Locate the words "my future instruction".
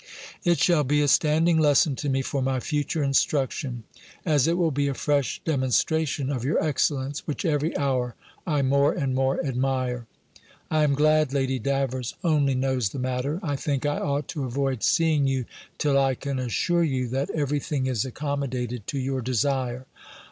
2.41-3.83